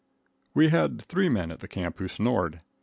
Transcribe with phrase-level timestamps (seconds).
[0.55, 2.61] We had three men at the camp who snored.